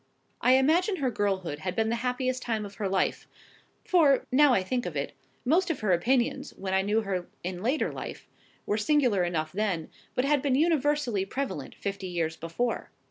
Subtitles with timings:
[0.41, 3.27] I imagine her girlhood had been the happiest time of her life;
[3.85, 5.13] for, now I think of it,
[5.45, 8.27] most of her opinions, when I knew her in later life,
[8.65, 12.89] were singular enough then, but had been universally prevalent fifty years before.